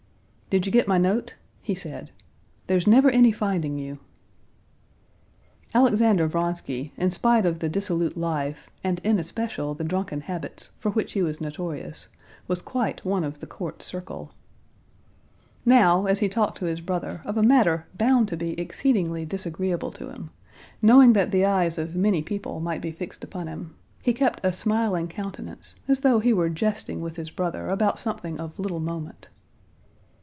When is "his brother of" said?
16.65-17.37